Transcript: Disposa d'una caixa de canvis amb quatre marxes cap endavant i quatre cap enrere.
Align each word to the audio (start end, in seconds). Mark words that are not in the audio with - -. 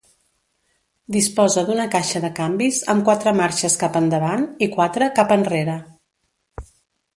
Disposa 1.15 1.63
d'una 1.67 1.85
caixa 1.97 2.21
de 2.23 2.31
canvis 2.39 2.79
amb 2.95 3.05
quatre 3.11 3.35
marxes 3.41 3.77
cap 3.83 4.01
endavant 4.01 4.49
i 4.69 4.71
quatre 4.81 5.13
cap 5.21 5.37
enrere. 5.39 5.79